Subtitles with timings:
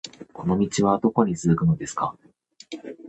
[0.33, 2.17] この道はどこに続くのですか